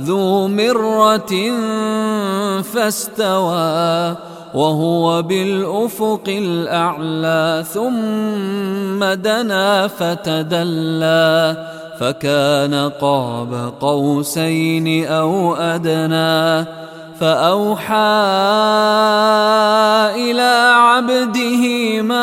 [0.00, 1.32] ذو مرة
[2.62, 4.16] فاستوى
[4.54, 11.66] وهو بالأفق الأعلى ثم دنا فتدلى
[12.00, 16.66] فكان قاب قوسين أو أدنى
[17.20, 17.94] فأوحى
[20.14, 21.64] إلى عبده
[22.02, 22.15] ما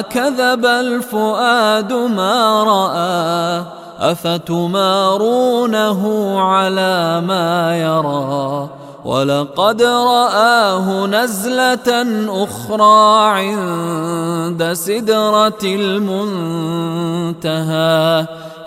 [0.00, 3.64] كذب الفؤاد ما رأى
[4.12, 6.00] أفتمارونه
[6.40, 8.68] على ما يرى؟
[9.04, 12.06] ولقد رآه نزلة
[12.44, 17.46] أخرى عند سدرة المنتهى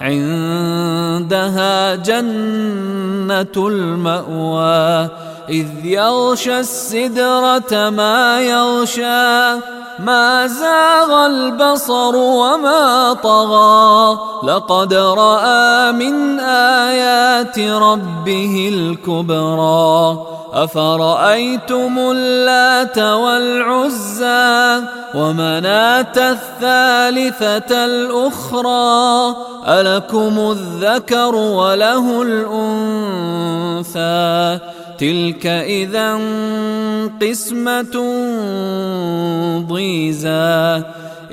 [0.02, 5.10] عندها جنة المأوى
[5.50, 9.77] إذ يغشى السدرة ما يغشى.
[10.00, 14.20] ما زاغ البصر وما طغى.
[14.44, 20.18] لقد رأى من آيات ربه الكبرى.
[20.54, 24.82] أفرأيتم اللات والعزى
[25.16, 29.36] ومناة الثالثة الأخرى؟
[29.68, 33.18] ألكم الذكر وله الأنثى.
[34.98, 36.20] تلك إذا
[37.22, 37.96] قسمة
[39.70, 40.84] ضيزى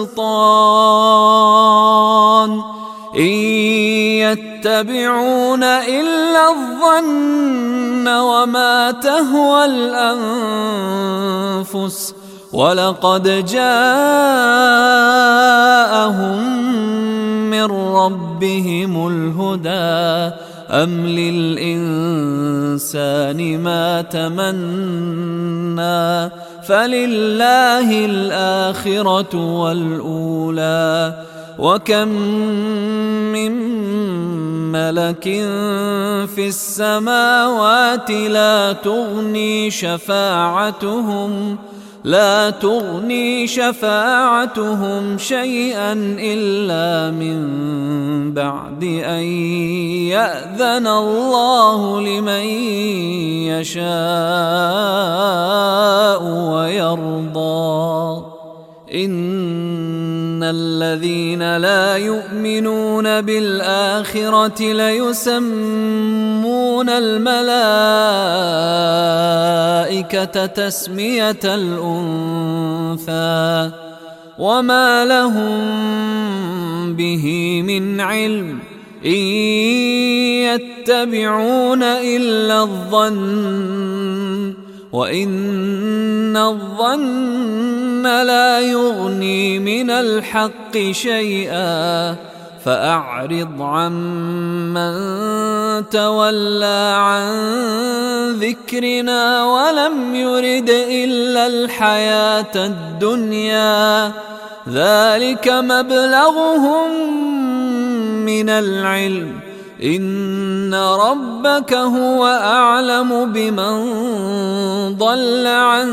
[0.06, 1.60] سلطان.
[3.16, 3.32] إن
[4.22, 9.64] يتبعون إلا الظن وما تهوى
[11.64, 12.14] الأنفس
[12.52, 13.90] ولقد جاءهم
[17.50, 17.64] من
[17.96, 20.34] ربهم الهدى.
[20.70, 21.98] أم للإنسان
[23.58, 25.80] ما تمنى
[26.70, 31.24] فلله الآخرة والأولى
[31.58, 32.08] وكم
[33.34, 33.52] من
[34.72, 35.22] ملك
[36.34, 41.58] في السماوات لا تغني شفاعتهم
[42.04, 49.22] لا تغني شفاعتهم شيئا إلا من بعد أن
[50.08, 52.44] يأذن الله لمن
[53.52, 53.84] يشاء
[56.52, 58.24] ويرضى.
[60.50, 66.10] الذين لا يؤمنون بالآخرة ليسمون
[66.90, 67.36] الملائكة
[70.46, 73.10] تسمية الأنثى
[74.38, 75.60] وما لهم
[76.94, 78.58] به من علم
[79.06, 79.20] إن
[80.50, 83.99] يتبعون إلا الظن
[84.92, 92.16] وإن الظن لا يغني من الحق شيئا
[92.64, 94.94] فأعرض عمن
[95.90, 97.30] تولى عن
[98.32, 104.12] ذكرنا ولم يرد إلا الحياة الدنيا
[104.68, 106.90] ذلك مبلغهم
[108.24, 109.49] من العلم
[109.82, 113.78] إن ربك هو أعلم بمن
[114.98, 115.88] ضل عن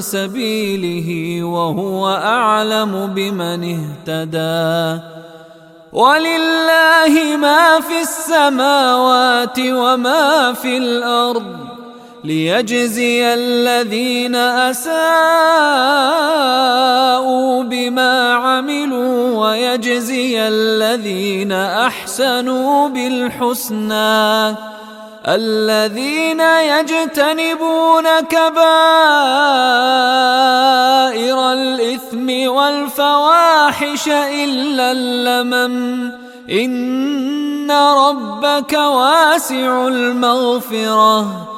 [0.00, 5.02] سبيله وهو أعلم بمن اهتدى
[5.92, 11.68] ولله ما في السماوات وما في الأرض
[12.24, 14.98] ليجزي الذين أساءوا
[17.62, 22.07] بما عملوا ويجزي الذين أحسنوا
[22.88, 24.56] بالحسنى
[25.28, 28.58] الذين يجتنبون كبائر
[31.52, 36.12] الإثم والفواحش إلا اللمم
[36.50, 41.57] إن ربك واسع المغفرة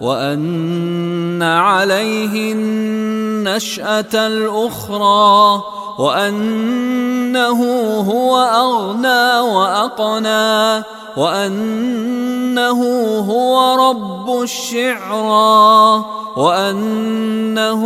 [0.00, 5.62] وأن عليه النشأة الأخرى
[5.98, 7.60] وأنه
[8.00, 10.84] هو أغنى وأقنى
[11.16, 12.80] وأنه
[13.18, 16.04] هو رب الشعرى
[16.36, 17.84] وأنه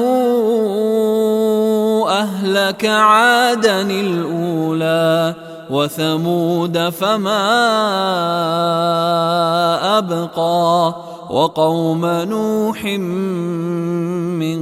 [2.09, 5.35] أهلك عادا الأولى
[5.71, 7.49] وثمود فما
[9.99, 10.95] أبقى
[11.33, 14.61] وقوم نوح من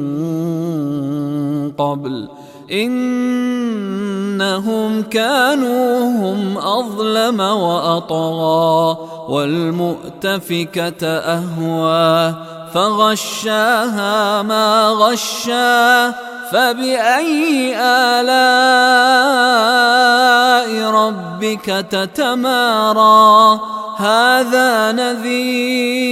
[1.73, 2.29] قبل
[2.73, 4.23] إنهم
[5.03, 12.35] كانوا هم أظلم وأطغى والمؤتفكة أهوى
[12.75, 16.15] فغشاها ما غشا
[16.53, 18.41] فبأي آلاء
[20.91, 23.61] ربك تتمارى؟
[24.01, 26.11] هذا نذير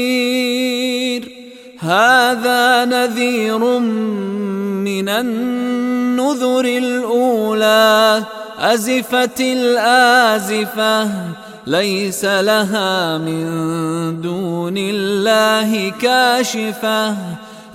[1.78, 8.24] هذا نذير من النذر الأولى
[8.58, 11.10] أزفت الآزفة
[11.66, 17.16] ليس لها من دون الله كاشفة.